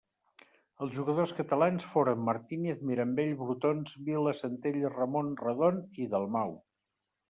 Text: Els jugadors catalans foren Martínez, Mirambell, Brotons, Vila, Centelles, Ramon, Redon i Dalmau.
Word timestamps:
Els 0.85 0.95
jugadors 0.95 1.33
catalans 1.39 1.85
foren 1.91 2.25
Martínez, 2.31 2.81
Mirambell, 2.93 3.37
Brotons, 3.45 3.97
Vila, 4.11 4.37
Centelles, 4.43 4.93
Ramon, 4.99 5.35
Redon 5.47 5.83
i 6.05 6.13
Dalmau. 6.19 6.61